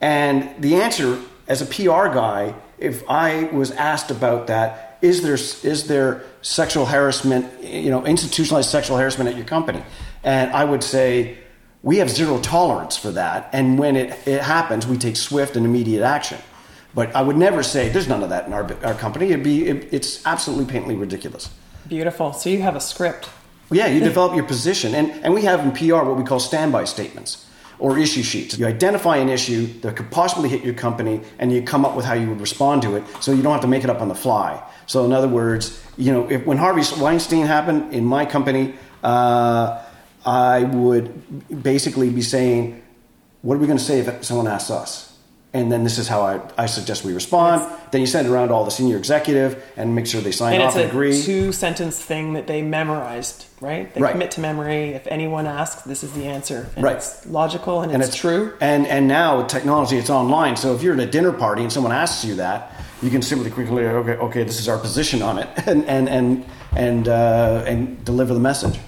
[0.00, 5.34] And the answer, as a PR guy, if I was asked about that, is there
[5.34, 9.82] is there sexual harassment, you know, institutionalized sexual harassment at your company?
[10.24, 11.38] And I would say
[11.82, 13.50] we have zero tolerance for that.
[13.52, 16.38] And when it, it happens, we take swift and immediate action.
[16.94, 19.26] But I would never say there's none of that in our, our company.
[19.26, 21.50] It'd be, it, it's absolutely patently ridiculous.
[21.88, 22.32] Beautiful.
[22.32, 23.28] So you have a script.
[23.70, 24.94] Yeah, you develop your position.
[24.94, 27.46] And, and we have in PR what we call standby statements
[27.78, 28.58] or issue sheets.
[28.58, 32.04] You identify an issue that could possibly hit your company and you come up with
[32.04, 34.08] how you would respond to it so you don't have to make it up on
[34.08, 34.62] the fly.
[34.86, 39.82] So, in other words, you know, if, when Harvey Weinstein happened in my company, uh,
[40.24, 42.82] I would basically be saying,
[43.42, 45.12] What are we going to say if someone asks us?
[45.54, 47.70] and then this is how I, I suggest we respond.
[47.90, 50.54] Then you send it around to all the senior executive and make sure they sign
[50.54, 51.10] and off and agree.
[51.10, 53.92] It's a two sentence thing that they memorized, right?
[53.92, 54.12] They right.
[54.12, 54.90] commit to memory.
[54.90, 56.70] If anyone asks, this is the answer.
[56.74, 56.96] And right.
[56.96, 58.56] It's logical and, and it's, it's, true.
[58.60, 60.56] And and now with technology, it's online.
[60.56, 62.72] So if you're at a dinner party and someone asks you that,
[63.02, 66.44] you can simply quickly okay okay this is our position on it and and and
[66.74, 68.78] and uh, and deliver the message.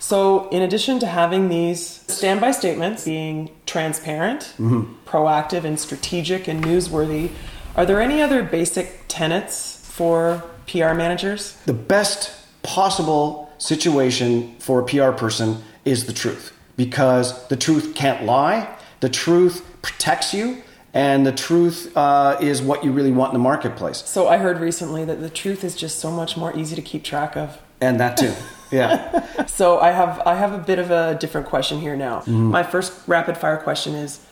[0.00, 4.94] So, in addition to having these standby statements being transparent, mm-hmm.
[5.06, 7.32] proactive, and strategic and newsworthy,
[7.76, 11.54] are there any other basic tenets for PR managers?
[11.66, 12.30] The best
[12.62, 18.68] possible situation for a PR person is the truth because the truth can't lie,
[19.00, 20.62] the truth protects you.
[20.98, 24.02] And the truth uh, is what you really want in the marketplace.
[24.04, 27.04] So I heard recently that the truth is just so much more easy to keep
[27.04, 27.56] track of.
[27.80, 28.34] And that too.
[28.72, 29.46] Yeah.
[29.46, 32.22] so I have I have a bit of a different question here now.
[32.22, 32.50] Mm.
[32.50, 34.26] My first rapid fire question is,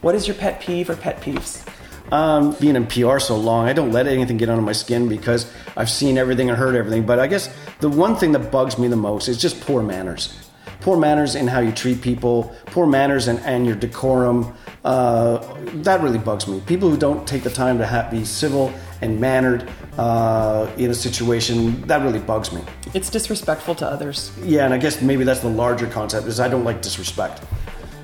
[0.00, 1.64] what is your pet peeve or pet peeves?
[2.10, 5.48] Um, being in PR so long, I don't let anything get under my skin because
[5.76, 7.06] I've seen everything and heard everything.
[7.06, 10.36] But I guess the one thing that bugs me the most is just poor manners.
[10.80, 14.52] Poor manners in how you treat people, poor manners and, and your decorum.
[14.84, 15.38] Uh,
[15.82, 16.60] that really bugs me.
[16.66, 18.72] People who don't take the time to be civil
[19.02, 19.68] and mannered
[19.98, 22.62] uh, in a situation that really bugs me.
[22.94, 24.32] It's disrespectful to others.
[24.42, 27.42] Yeah, and I guess maybe that's the larger concept is I don't like disrespect.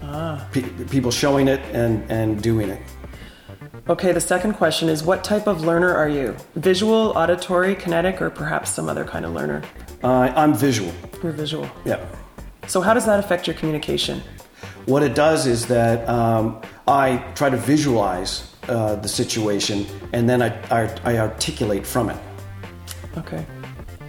[0.02, 0.46] Ah.
[0.52, 2.80] P- people showing it and and doing it.
[3.88, 6.36] Okay, the second question is what type of learner are you?
[6.56, 9.62] Visual, auditory, kinetic, or perhaps some other kind of learner?
[10.02, 10.92] Uh, I'm visual.
[11.22, 11.68] You're visual.
[11.84, 12.04] Yeah.
[12.66, 14.22] So, how does that affect your communication?
[14.86, 20.42] What it does is that um, I try to visualize uh, the situation and then
[20.42, 22.16] I, I, I articulate from it.
[23.18, 23.44] Okay.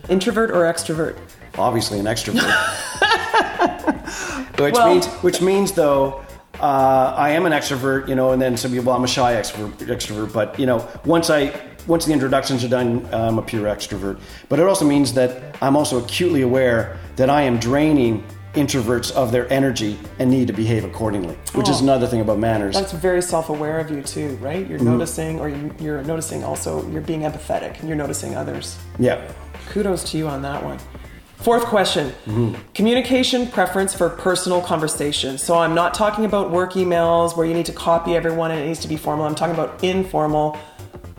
[0.07, 1.17] Introvert or extrovert?
[1.57, 2.45] Obviously, an extrovert.
[4.59, 6.23] which well, means, which means though,
[6.59, 9.33] uh, I am an extrovert, you know, and then some people, well, I'm a shy
[9.33, 10.31] extrovert, extrovert.
[10.31, 14.19] But you know, once I once the introductions are done, I'm a pure extrovert.
[14.49, 18.23] But it also means that I'm also acutely aware that I am draining
[18.57, 22.39] introverts of their energy and need to behave accordingly, which oh, is another thing about
[22.39, 22.75] manners.
[22.75, 24.67] That's very self-aware of you too, right?
[24.67, 24.89] You're mm-hmm.
[24.89, 25.49] noticing, or
[25.79, 28.77] you're noticing also, you're being empathetic and you're noticing others.
[28.99, 29.31] Yeah.
[29.69, 30.79] Kudos to you on that one.
[31.37, 32.55] Fourth question mm-hmm.
[32.73, 35.37] communication preference for personal conversation.
[35.37, 38.65] So I'm not talking about work emails where you need to copy everyone and it
[38.65, 39.25] needs to be formal.
[39.25, 40.57] I'm talking about informal.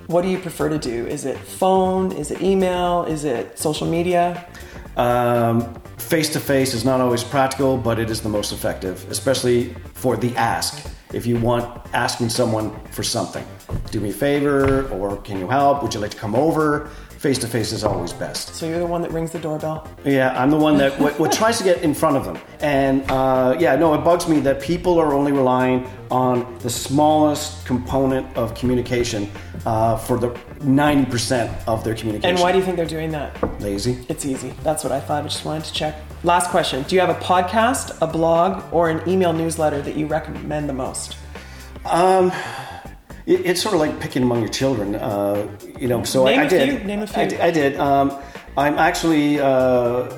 [0.08, 1.06] What do you prefer to do?
[1.06, 2.12] Is it phone?
[2.12, 3.04] Is it email?
[3.04, 4.46] Is it social media?
[4.98, 10.16] Face to face is not always practical, but it is the most effective, especially for
[10.16, 10.90] the ask.
[11.12, 13.46] If you want asking someone for something,
[13.92, 15.82] do me a favor, or can you help?
[15.82, 16.90] Would you like to come over?
[17.18, 18.54] Face to face is always best.
[18.54, 19.88] So you're the one that rings the doorbell.
[20.04, 22.38] Yeah, I'm the one that what, what tries to get in front of them.
[22.60, 27.66] And uh, yeah, no, it bugs me that people are only relying on the smallest
[27.66, 29.28] component of communication
[29.66, 30.28] uh, for the
[30.60, 32.30] 90% of their communication.
[32.30, 33.60] And why do you think they're doing that?
[33.60, 33.98] Lazy.
[34.08, 34.54] It's easy.
[34.62, 35.24] That's what I thought.
[35.24, 35.96] I just wanted to check.
[36.22, 40.06] Last question Do you have a podcast, a blog, or an email newsletter that you
[40.06, 41.16] recommend the most?
[41.84, 42.30] Um,
[43.28, 44.96] it, it's sort of like picking among your children.
[44.96, 45.46] Uh,
[45.78, 46.78] you know, so Name I, I did.
[46.78, 46.86] Few.
[46.86, 47.22] Name a few.
[47.22, 47.76] I, I did.
[47.78, 48.18] Um,
[48.56, 50.08] I'm actually uh,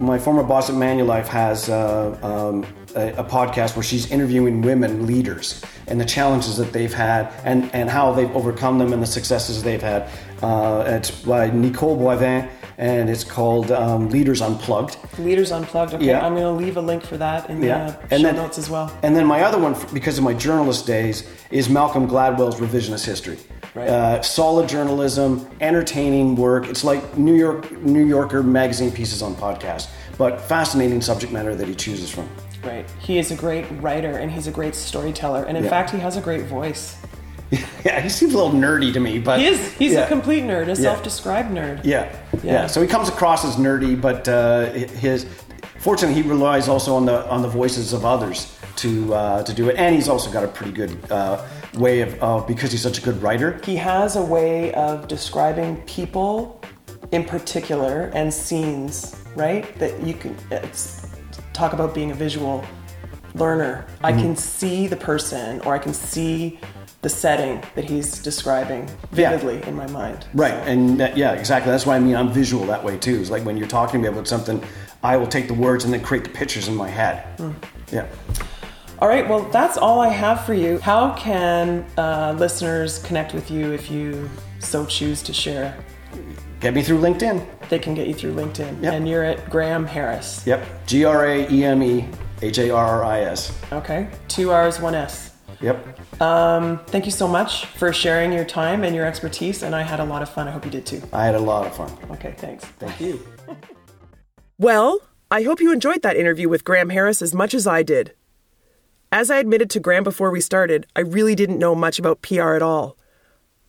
[0.00, 5.06] my former boss at Manulife has uh, um, a, a, podcast where she's interviewing women
[5.06, 9.06] leaders and the challenges that they've had and, and how they've overcome them and the
[9.06, 10.10] successes they've had.
[10.42, 14.96] Uh, it's by Nicole Boivin and it's called um, Leaders Unplugged.
[15.18, 15.94] Leaders Unplugged.
[15.94, 16.24] Okay, yeah.
[16.24, 17.86] I'm going to leave a link for that in yeah.
[17.86, 18.96] the and show then, notes as well.
[19.02, 23.38] And then my other one, because of my journalist days, is Malcolm Gladwell's Revisionist History.
[23.74, 23.88] Right.
[23.88, 26.66] Uh, solid journalism, entertaining work.
[26.66, 31.68] It's like New York New Yorker magazine pieces on podcast, but fascinating subject matter that
[31.68, 32.26] he chooses from.
[32.64, 32.88] Right.
[32.98, 35.70] He is a great writer and he's a great storyteller, and in yeah.
[35.70, 36.96] fact, he has a great voice.
[37.84, 39.72] Yeah, he seems a little nerdy to me, but he is.
[39.74, 40.00] He's yeah.
[40.00, 40.74] a complete nerd, a yeah.
[40.74, 41.82] self-described nerd.
[41.84, 42.12] Yeah.
[42.34, 42.66] yeah, yeah.
[42.66, 45.24] So he comes across as nerdy, but uh, his
[45.78, 49.68] fortunately he relies also on the on the voices of others to uh, to do
[49.68, 52.98] it, and he's also got a pretty good uh, way of, of because he's such
[52.98, 53.60] a good writer.
[53.64, 56.60] He has a way of describing people
[57.12, 59.72] in particular and scenes, right?
[59.78, 60.36] That you can
[61.52, 62.64] talk about being a visual
[63.34, 63.86] learner.
[64.02, 64.20] I Mm-hmm.
[64.22, 66.58] can see the person or I can see
[67.06, 69.30] the setting that he's describing Yeah.
[69.30, 70.26] vividly in my mind.
[70.34, 71.70] Right, and that, yeah, exactly.
[71.70, 73.20] That's why I mean I'm visual that way too.
[73.20, 74.60] It's like when you're talking to me about something,
[75.04, 77.22] I will take the words and then create the pictures in my head.
[77.92, 78.06] Yeah.
[78.98, 80.80] All right, well, that's all I have for you.
[80.80, 84.28] How can uh, listeners connect with you if you
[84.58, 85.76] so choose to share?
[86.58, 87.46] Get me through LinkedIn.
[87.68, 88.82] They can get you through LinkedIn.
[88.82, 88.92] Yep.
[88.94, 90.44] And you're at Graeme Harris.
[90.44, 90.86] Yep.
[90.88, 92.08] G R A E M E
[92.42, 93.52] H A R R I S.
[93.70, 94.08] Okay.
[94.26, 95.35] Two R's, one S.
[95.60, 96.20] Yep.
[96.20, 100.00] Um, thank you so much for sharing your time and your expertise, and I had
[100.00, 100.48] a lot of fun.
[100.48, 101.02] I hope you did too.
[101.12, 101.90] I had a lot of fun.
[102.12, 102.64] Okay, thanks.
[102.64, 103.26] Thank you.
[104.58, 105.00] Well,
[105.30, 108.14] I hope you enjoyed that interview with Graeme Harris as much as I did.
[109.12, 112.54] As I admitted to Graeme before we started, I really didn't know much about PR
[112.54, 112.96] at all.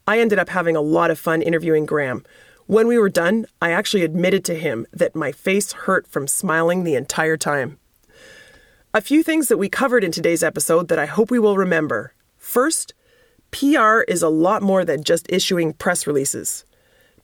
[0.08, 2.24] I ended up having a lot of fun interviewing Graeme.
[2.68, 6.86] When we were done, I actually admitted to him that my face hurt from smiling
[6.86, 7.80] the entire time.
[8.94, 12.14] A few things that we covered in today's episode that I hope we will remember.
[12.38, 12.94] First,
[13.52, 16.64] PR is a lot more than just issuing press releases.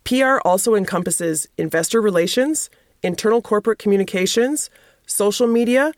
[0.03, 2.69] PR also encompasses investor relations,
[3.01, 4.69] internal corporate communications,
[5.07, 5.93] social media,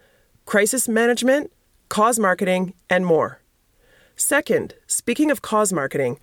[0.45, 1.51] crisis management,
[1.89, 3.41] cause marketing, and more.
[4.15, 6.19] Second, speaking of cause marketing,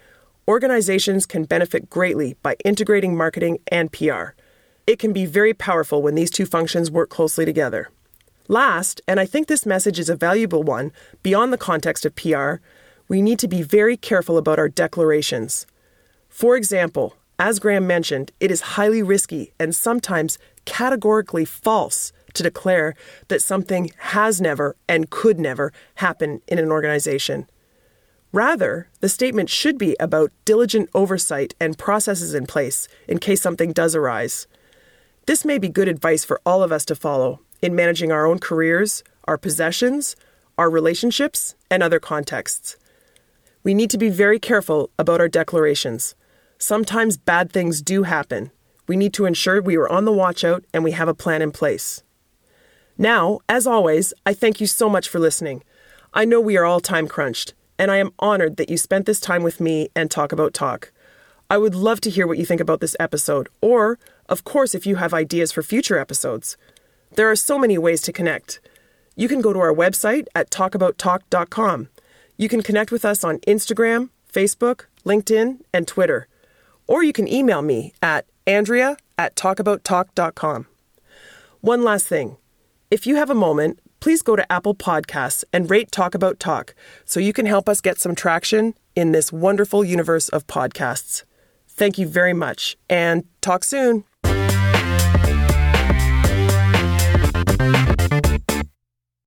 [0.46, 4.34] organizations can benefit greatly by integrating marketing and PR.
[4.86, 7.90] It can be very powerful when these two functions work closely together.
[8.52, 10.92] Last, and I think this message is a valuable one
[11.22, 12.56] beyond the context of PR,
[13.08, 15.66] we need to be very careful about our declarations.
[16.28, 22.94] For example, as Graeme mentioned, it is highly risky and sometimes categorically false to declare
[23.28, 27.48] that something has never and could never happen in an organization.
[28.32, 33.72] Rather, the statement should be about diligent oversight and processes in place in case something
[33.72, 34.46] does arise.
[35.24, 38.38] This may be good advice for all of us to follow in managing our own
[38.38, 40.16] careers, our possessions,
[40.58, 42.76] our relationships, and other contexts.
[43.62, 46.14] We need to be very careful about our declarations.
[46.58, 48.50] Sometimes bad things do happen.
[48.88, 51.40] We need to ensure we are on the watch out and we have a plan
[51.40, 52.02] in place.
[52.98, 55.62] Now, as always, I thank you so much for listening.
[56.12, 59.20] I know we are all time crunched, and I am honored that you spent this
[59.20, 60.92] time with me and Talk About Talk.
[61.48, 63.98] I would love to hear what you think about this episode, or,
[64.28, 66.56] of course, if you have ideas for future episodes.
[67.14, 68.60] There are so many ways to connect.
[69.16, 71.88] You can go to our website at talkabouttalk.com.
[72.38, 76.26] You can connect with us on Instagram, Facebook, LinkedIn, and Twitter.
[76.86, 80.66] Or you can email me at andrea at talkabouttalk.com.
[81.60, 82.36] One last thing.
[82.90, 86.74] If you have a moment, please go to Apple Podcasts and rate Talk About Talk
[87.04, 91.24] so you can help us get some traction in this wonderful universe of podcasts.
[91.68, 94.04] Thank you very much and talk soon.
[97.62, 97.91] Thank you.